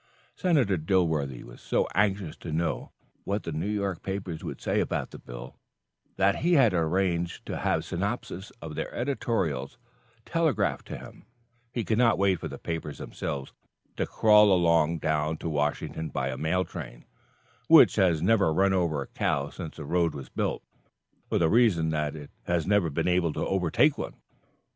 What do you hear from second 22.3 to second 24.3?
has never been able to overtake one.